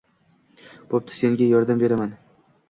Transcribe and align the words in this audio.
Boʻpti, 0.93 1.17
senga 1.19 1.51
yordam 1.51 1.85
beraman 1.85 2.17